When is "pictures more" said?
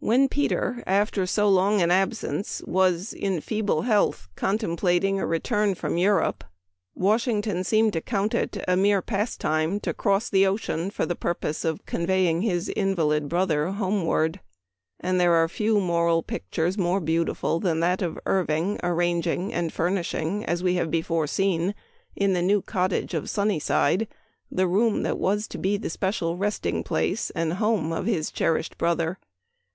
16.22-17.00